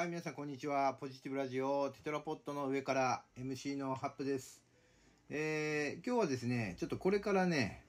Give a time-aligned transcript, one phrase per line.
[0.00, 0.94] はい、皆さんこんにちは。
[0.98, 4.62] ポジティブラジオテトラポットの上から MC のハップです。
[5.28, 7.82] えー、今日はですね、ちょっとこれからね、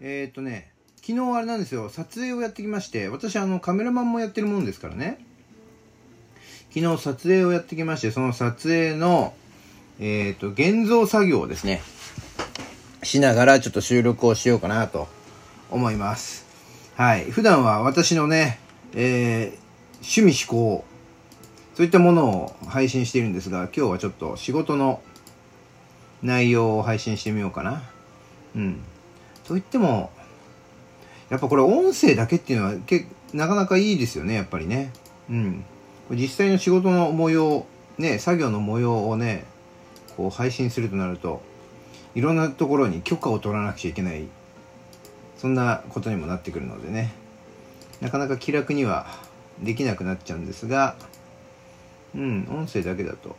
[0.00, 5.24] えー、っとね、昨日あれなんですよ、撮影をやってきまして、私あのカメラマンもやってるもんですからね、
[6.74, 9.32] 昨日撮影をやってきまして、その撮影の、
[10.00, 11.80] えー、っと、現像作業をですね、
[13.04, 15.06] しながらちょっと収録をしようかなと
[15.70, 16.44] 思います。
[16.96, 17.30] はい。
[17.30, 18.58] 普段は私のね、
[18.94, 19.66] えー、
[20.02, 20.84] 趣味思考、
[21.76, 25.02] そういったものを配信しているんですが、今日はちょっと仕事の
[26.22, 27.82] 内容を配信してみようかな。
[28.54, 28.80] うん。
[29.46, 30.10] と言っても、
[31.28, 34.90] やっぱこれ音声だけっていうのはけなかなかいいですよね、やっぱりね。
[35.28, 35.64] うん。
[36.12, 37.66] 実際の仕事の模様、
[37.98, 39.44] ね、作業の模様をね、
[40.16, 41.42] こう配信するとなると、
[42.14, 44.24] いろんなところに許可を取らなくちゃいけない、
[45.36, 47.12] そんなことにもなってくるのでね、
[48.00, 49.06] なかなか気楽には
[49.60, 50.96] できなくなっちゃうんですが、
[52.16, 53.36] うん、音声だけだと、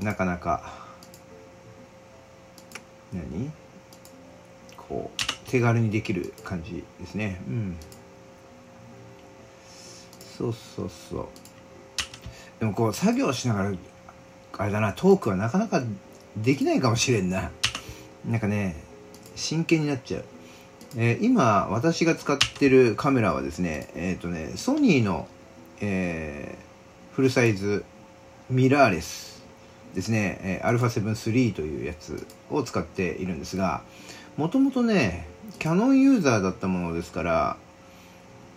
[0.00, 0.86] なかなか、
[3.12, 3.50] 何？
[4.76, 7.40] こう、手軽にできる感じですね。
[7.48, 7.76] うん。
[10.38, 11.28] そうそうそう。
[12.60, 13.72] でもこう、作業しながら、
[14.58, 15.82] あれだな、トークはなかなか
[16.36, 17.50] できないかもしれんな。
[18.24, 18.76] なんかね、
[19.34, 20.24] 真剣になっちゃう。
[20.96, 25.26] えー今、私が使ってるカメラはですね、えっ、とね、ソニーの、
[25.80, 26.67] えー
[27.18, 27.84] フルサイズ
[28.48, 29.42] ミラーレス
[29.92, 33.82] ですね、えー、α7 III というやつを使っているんですが、
[34.36, 35.26] もともとね、
[35.58, 37.56] キャノンユーザーだったものですから、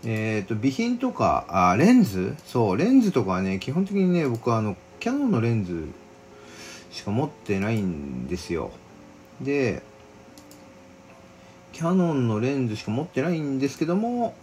[0.06, 2.36] えっ、と、備品とか、あ、レンズ？
[2.46, 5.88] そう、レンズとかはね、基本的にね、僕はあの、キャノンのレンズ
[6.92, 8.70] しか持ってないんですよ。
[9.42, 9.82] で、
[11.74, 14.36] キャノンのレンズしか持ってないんですけども、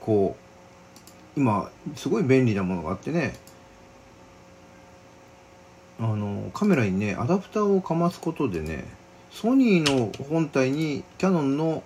[0.00, 0.47] こう、
[1.38, 3.36] 今、すごい便利なものがあってね、
[6.00, 8.84] あの、カメラにね、アダプターをかますことでね、
[9.30, 11.84] ソニーの本体にキャノンの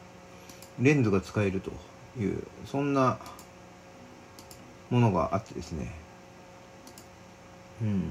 [0.80, 1.70] レンズが使えると
[2.18, 3.18] いう、そんな
[4.88, 5.92] ものがあってですね。
[7.82, 8.10] うん。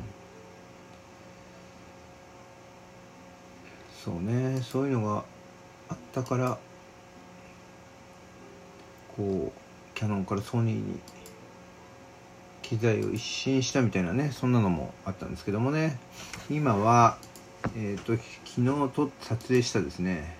[4.06, 5.24] そうね、そういうのが
[5.90, 6.60] あったから、
[9.18, 11.00] こう、キャノンからソニーに
[12.72, 16.00] 機材を一新したみたいなねそんなのもあったんですけどもね。
[16.50, 17.18] 今は
[17.76, 18.14] えっ、と
[18.46, 18.64] 昨日
[18.96, 20.38] と撮影したですね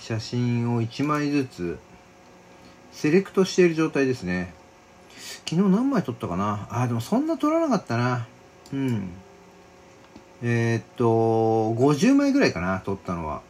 [0.00, 1.78] 写真を1枚ずつ
[2.90, 4.54] セレクトしている状態ですね。
[5.46, 6.68] 昨日何枚撮ったかな？
[6.70, 8.26] あでもそんな撮らなかったな。
[8.72, 9.10] うん。
[10.42, 13.42] えっ、と50枚ぐらいかな撮ったのは。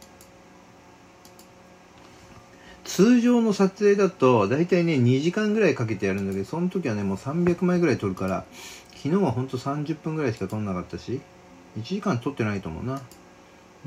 [2.93, 8.45] 通常の撮影だと大体ね2時間ぐらいかけてやるんだけどその時はねもう300枚ぐらい撮るから
[8.97, 11.19] 昨日はほんと30分ぐらいしか撮んなかったし
[11.79, 13.01] 1時間撮ってないと思うな。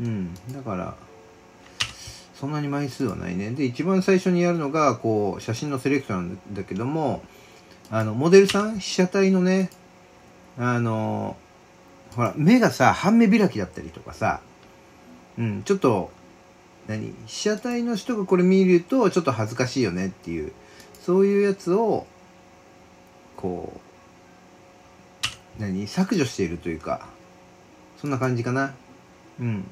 [0.01, 0.97] うんだから
[2.35, 3.53] そんなに枚数はないね。
[3.53, 7.23] で一番最初にやるのがこう写真のセレクトなんだけども
[7.93, 9.71] あのモデルさん被写体のね
[10.59, 11.37] あの
[12.17, 14.41] ほら目がさ半目開きだったりとかさ
[15.39, 16.11] うんちょっと
[16.87, 17.13] 何？
[17.13, 20.53] 被写体の人がこれ見るとちょっと恥ずかしいよねっていう。
[21.01, 22.07] そういうやつを
[23.37, 23.81] こ
[25.59, 25.87] う何？
[25.87, 27.09] 削除しているというか。
[28.01, 28.75] そんな感じかな。
[29.41, 29.65] うん。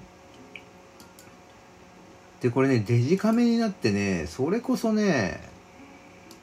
[2.40, 5.40] でこれねデジカメになってねそれこそね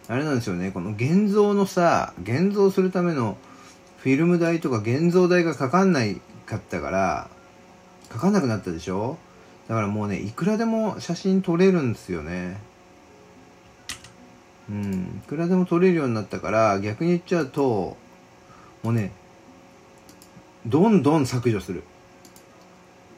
[0.08, 0.72] あれなんですよね。
[0.72, 3.38] この現像のさ現像するための
[3.98, 7.30] フィルム代とか現像代がかかんないかったから
[8.10, 9.18] かかんなくなったでしょ？
[9.72, 12.58] だからもうね、いくらでも写真撮れるんですよね。
[14.70, 17.96] うん、いくらでも撮れるようになったから、逆に言っちゃうと、
[18.84, 19.14] もうね、
[20.66, 21.84] どんどん削除する。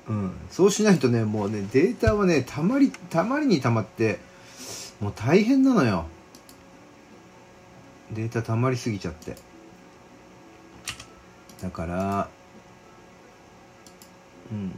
[0.08, 4.20] うん、そうしないとね、もうね、データはね、たまり、たまりにたまって、
[5.00, 6.06] もう大変なのよ。
[8.12, 9.38] データたまりすぎちゃって。
[11.64, 12.30] だから、
[14.52, 14.72] うん。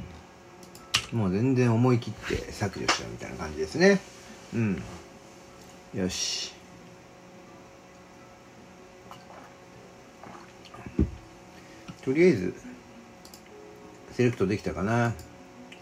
[1.16, 4.02] もう全然思い切って削除しちゃうみたいな感じですね。
[4.54, 4.84] うん。
[5.96, 6.54] よし。
[12.04, 12.54] とりあえず、
[14.12, 15.14] セレクトできたかな。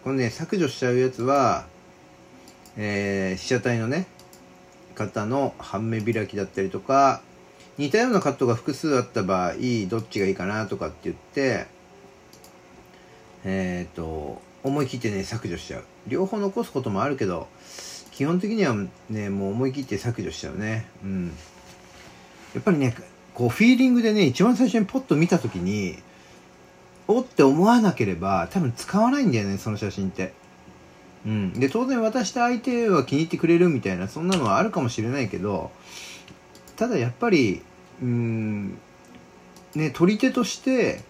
[0.04, 1.66] このね、削除しちゃうやつは、
[2.78, 4.06] えー、被写体のね、
[4.94, 7.24] 方の半目開きだったりとか、
[7.80, 9.54] 似たようなカットが複数あった場合、
[9.90, 11.66] どっちがいいかなとかって言って、
[13.46, 15.84] えっ、と、思い切ってね、削除しちゃう。
[16.08, 17.48] 両方残すこともあるけど、
[18.12, 18.76] 基本的には
[19.10, 20.86] ね、もう思い切って削除しちゃうね。
[21.04, 21.32] うん。
[22.54, 22.96] やっぱりね、
[23.34, 25.98] こうフィーリングでね一番最初にポッと見た時に
[27.08, 30.34] おって思わなければ多分使わないんだよねその写真って。
[31.26, 35.72] うん、で当然渡した相手は気に入ってくれるみたいなそんなのはあるかもしれないけど
[36.76, 37.62] ただやっぱり
[38.02, 38.78] うん
[39.74, 41.02] ね取り手として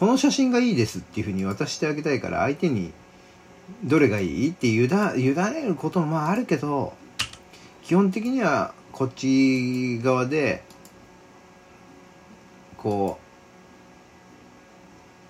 [0.00, 2.90] この写真がいいですっていうふうに渡してあげたいから相手に
[3.84, 4.88] どれがいいって委ね
[5.66, 6.94] ることもああるけど
[7.82, 10.62] 基本的にはこっち側で
[12.78, 13.18] こ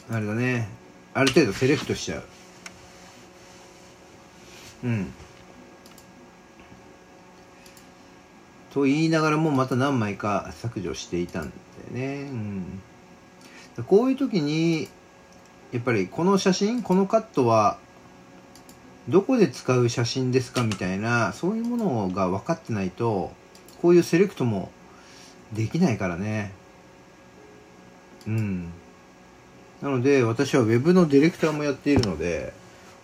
[0.08, 0.68] うあれだね
[1.14, 2.24] ある程度セレクトしちゃう。
[4.84, 5.12] うん。
[8.72, 11.56] と言いながらもまた何枚か削除していたんだ
[11.88, 12.80] よね、うん、
[13.86, 14.88] こういう時に
[15.72, 17.78] やっぱりこの写真このカットは
[19.08, 23.32] どこで使う写真ですかみたいなそういうものが分かってないと
[23.80, 24.70] こういうセレクトも
[25.52, 26.52] できないからね。
[28.26, 28.70] うん。
[29.80, 32.52] なので私は Web のディレクターもやっているので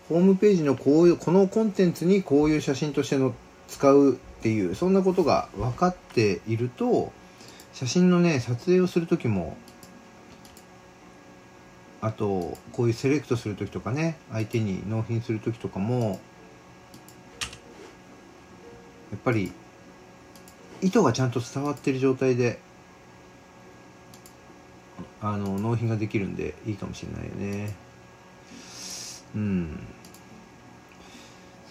[0.09, 3.35] ホームページのこういうこのコンテンツにこういう写真としての
[3.69, 7.13] 使うっていうそんなことが分かっていると
[7.73, 9.57] 写真のね撮影をする時も
[12.07, 16.21] あとこういうセレクトする時とかね相手に納品する時とかも
[19.11, 19.51] やっぱり
[20.83, 22.61] 意図がちゃんと伝わってる状態で
[25.21, 27.75] あの納品ができるんでいいかもしれないよね。
[29.35, 29.81] うん。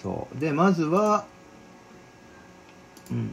[0.03, 0.39] そう。
[0.39, 1.25] でまずは
[3.09, 3.31] うん。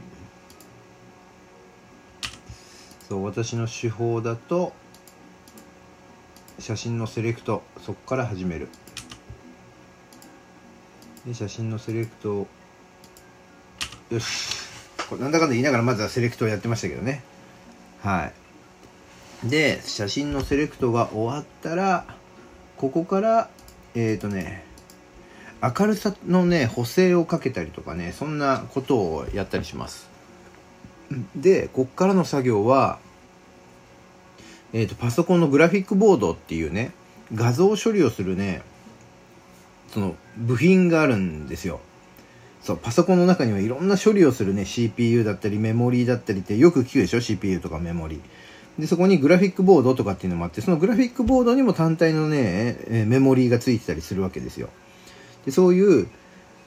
[3.08, 4.72] そう私の手法だと
[6.62, 8.68] 写真のセレクトそこから始める。
[11.26, 12.46] で写真のセレクト
[14.10, 14.62] よし。
[15.08, 17.24] これなんだかんだ言いながらまずはセレクトをやってましたけどね。
[18.00, 18.30] は
[19.44, 19.48] い。
[19.48, 22.04] で写真のセレクトが終わったら
[22.76, 23.50] ここから
[23.96, 24.64] えっ、ー、とね
[25.60, 30.08] 明るさのね補正をかけたりとかねそんなことをやったりします。
[31.34, 33.00] でこっからの作業は
[34.72, 36.92] えーと、パソコンのグラフィックボードっていうね
[37.34, 38.62] 画像処理をするね
[39.88, 41.80] その部品があるんですよ。
[42.62, 48.20] そうパソコンの中にはいろんな処理をするね CPU だったりメモリーだったりってよく聞くでしょ？CPU とかメモリー。
[48.78, 54.70] でそこにグラフィックボードとかっていうのもあってそのグラフィックボードにも単体のねメモリーがついてたりするわけですよ。
[55.44, 56.08] でそういう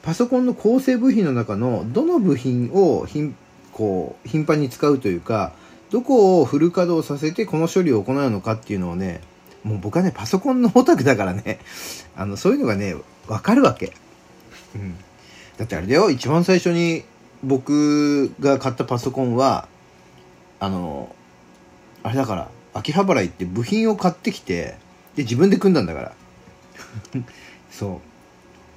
[0.03, 3.35] パソコンの構成部品の中のどの部品をひん
[3.71, 5.53] こう頻繁に使うというか
[5.91, 9.21] どこをフル稼働させてこの処理を行うのかっていうのをね
[9.63, 11.59] もう僕はねパソコンのオタクだからね。
[12.15, 12.95] あのそういうのがね
[13.27, 13.93] 分かるわけ、
[14.75, 14.95] うん、
[15.57, 16.09] だってあれだよ。
[16.09, 17.03] 一番最初に
[17.43, 19.67] 僕が買ったパソコンは
[20.59, 21.13] あの
[22.03, 24.77] あれだから秋葉原行って部品を買ってきて
[25.15, 26.11] で自分で組んだんだから。
[27.71, 28.01] そ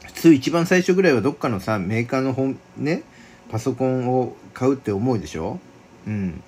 [0.05, 0.07] う。
[0.07, 3.03] 普通一番最初ぐらいはどっかのさメーカーの本ね
[3.51, 5.61] パソコンを買うって思うでしょ？
[6.07, 6.43] うん。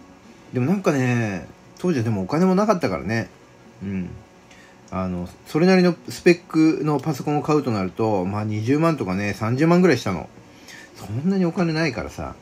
[0.52, 1.47] でもなんかね
[1.79, 3.29] 当時はでもお金もなかったからね。
[3.82, 4.11] うん。
[4.93, 6.43] あのそれなりのスペッ
[6.79, 10.29] クのパソコンを買うとなるとまあ20万とかね30万ぐらいしたの。
[10.97, 12.35] そんなにお金ないからさ。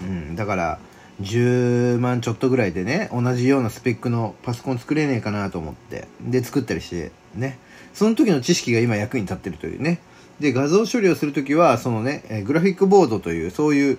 [0.00, 0.36] うん。
[0.36, 0.78] だから
[1.20, 6.06] 10万ちょっとぐらいでね同じようなスペックのパソコン作れねえかなと思って。
[6.22, 7.58] で作ったりしてね。
[7.92, 10.00] その時の知識が今役に立ってるというね。
[10.38, 13.98] で画像処理をする時はそのねグラフィックボードというそういう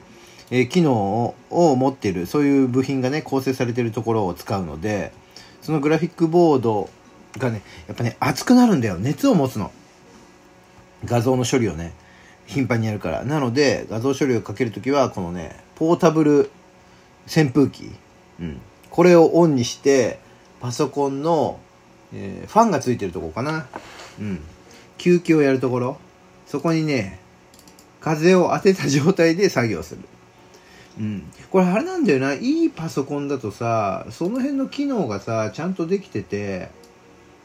[0.51, 5.13] え機能を持っているそういう部品がね構成されているところを使うので
[5.62, 6.89] そのグラフィックボード
[7.38, 8.98] がねやっぱね熱くなるんだよ。
[9.00, 9.72] 熱を持つの。
[11.05, 11.93] 画像の処理をね
[12.46, 13.24] 頻繁にやるから。
[13.24, 16.51] なので画像処理をかける時はこのねポータブル
[17.25, 17.89] 扇風機、
[18.39, 20.20] うん、これをオンにして
[20.60, 21.60] パソコンの、
[22.13, 23.67] えー、ファンがついてるとこかな、
[24.20, 24.41] うん、
[24.98, 25.98] 休憩をやるところ。
[26.46, 27.20] そこにね
[28.01, 30.01] 風を当てた状態で作業する。
[31.00, 32.33] うん、これあれなんだよな。
[32.33, 36.69] いいパソコンだとさその辺の機能がさちゃんとできてて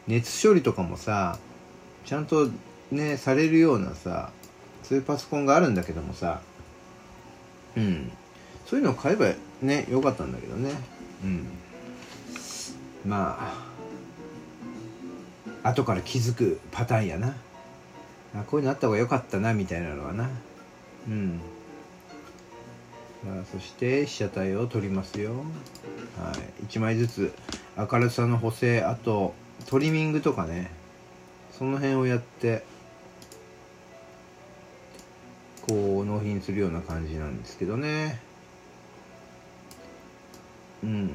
[0.08, 1.38] 熱処理とかもさ
[2.04, 2.48] ちゃんと
[2.90, 4.30] ねされるようなさ
[4.82, 6.40] そういうパソコンがあるんだけどもさ。
[7.76, 8.10] うん。
[8.66, 9.26] そういうのを買えば
[9.62, 10.70] ねよかったんだけどね。
[11.22, 11.46] うん。
[13.04, 13.38] ま
[15.62, 17.36] あ後から気づくパターンやな。
[18.34, 20.28] あこういうのあった方が良かったなみたいなのはな。
[21.08, 21.40] うん。
[23.26, 25.32] さあそして被写体を取りますよ。
[26.16, 26.64] はい。
[26.66, 27.34] 1枚ずつ
[27.76, 29.34] 明るさの補正あと
[29.66, 30.70] トリミングとかね。
[31.50, 32.62] その辺をやって
[35.66, 38.20] こう納品するような感じなんですけどね。
[40.84, 41.10] うん。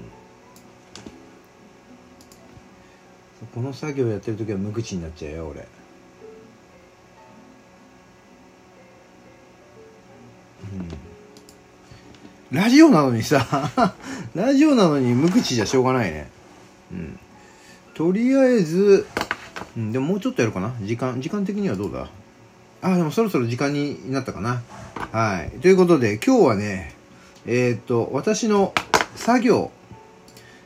[3.55, 5.65] この作業やってる時は無口になっちゃうよ俺。
[12.51, 13.71] ラジオなのにさ
[14.35, 16.29] ラジオなのに無口じゃしょうがないね。
[16.91, 17.19] うん。
[17.93, 19.05] とりあえず、
[19.77, 20.73] うん、でももうちょっとやるかな。
[20.81, 22.09] 時間時間的にはどうだ？
[22.81, 24.61] あでもそろそろ時間になったかな。
[25.13, 25.59] はい。
[25.59, 26.93] ということで今日はね
[27.45, 28.73] えっ、と私の
[29.15, 29.71] 作業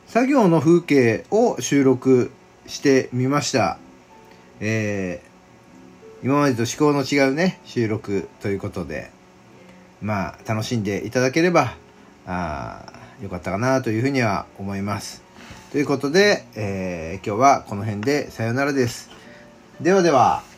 [0.08, 2.32] 作業の風景を収録
[2.66, 3.78] してみました。
[4.60, 9.15] えー、今までと思考の違うね収録ということで。
[10.02, 11.74] まあ楽しんでいただければ
[12.28, 12.82] あ
[13.22, 15.24] よかったかなというふうには思います。
[15.72, 19.10] ということで、えー、今日はこの辺でさよならです。
[19.82, 20.55] ではでは。